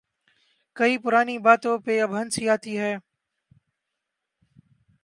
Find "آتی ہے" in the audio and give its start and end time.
2.53-2.93